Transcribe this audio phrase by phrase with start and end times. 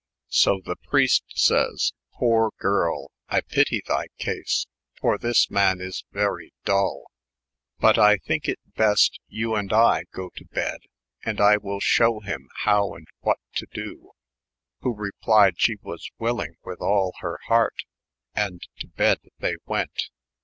[0.29, 6.03] So the preist says:" poor girle, I pittie thy cajse I for this man is
[6.11, 7.03] verie dull;
[7.81, 10.79] hot I think it best yow & I go to bed,
[11.17, 14.15] & I will shew him how and what to doe."
[14.79, 18.35] who replyed she was willing with all her heart;&
[18.79, 20.09] to bed th€ went.